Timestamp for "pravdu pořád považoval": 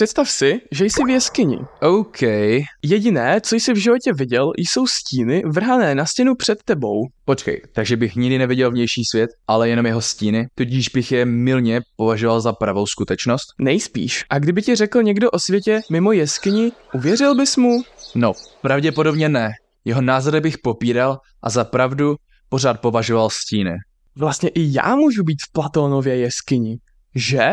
21.64-23.30